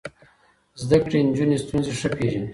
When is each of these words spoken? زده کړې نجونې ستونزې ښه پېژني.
زده 0.81 0.97
کړې 1.03 1.19
نجونې 1.29 1.57
ستونزې 1.63 1.93
ښه 1.99 2.09
پېژني. 2.17 2.49